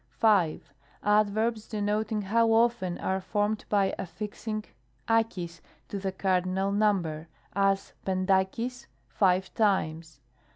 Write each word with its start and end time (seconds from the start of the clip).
5. 0.09 0.73
Adverbs 1.03 1.67
denoting 1.67 2.23
how 2.23 2.47
often, 2.51 2.97
are 2.97 3.21
formed 3.21 3.65
by 3.69 3.93
affixing 3.99 4.65
dxcg 5.07 5.59
to 5.89 5.99
the 5.99 6.11
cardinal 6.11 6.71
number; 6.71 7.27
as, 7.53 7.93
Tttvvdxcgj" 8.07 8.87
five 9.19 9.53
times." 9.53 10.19